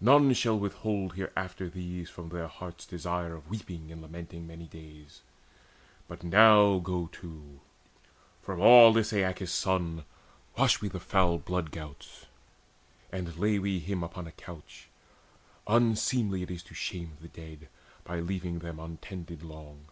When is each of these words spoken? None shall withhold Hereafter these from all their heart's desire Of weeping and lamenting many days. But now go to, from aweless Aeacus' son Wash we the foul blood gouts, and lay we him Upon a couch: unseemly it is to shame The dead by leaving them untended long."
None 0.00 0.32
shall 0.34 0.56
withhold 0.56 1.14
Hereafter 1.14 1.68
these 1.68 2.08
from 2.08 2.26
all 2.26 2.30
their 2.30 2.46
heart's 2.46 2.86
desire 2.86 3.34
Of 3.34 3.50
weeping 3.50 3.90
and 3.90 4.02
lamenting 4.02 4.46
many 4.46 4.68
days. 4.68 5.20
But 6.06 6.22
now 6.22 6.78
go 6.78 7.08
to, 7.10 7.58
from 8.40 8.60
aweless 8.60 9.12
Aeacus' 9.12 9.50
son 9.50 10.04
Wash 10.56 10.80
we 10.80 10.86
the 10.86 11.00
foul 11.00 11.38
blood 11.38 11.72
gouts, 11.72 12.26
and 13.10 13.36
lay 13.36 13.58
we 13.58 13.80
him 13.80 14.04
Upon 14.04 14.28
a 14.28 14.38
couch: 14.38 14.86
unseemly 15.66 16.42
it 16.44 16.52
is 16.52 16.62
to 16.62 16.74
shame 16.76 17.16
The 17.20 17.26
dead 17.26 17.68
by 18.04 18.20
leaving 18.20 18.60
them 18.60 18.78
untended 18.78 19.42
long." 19.42 19.86